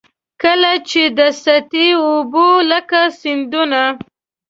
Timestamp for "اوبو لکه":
2.07-2.99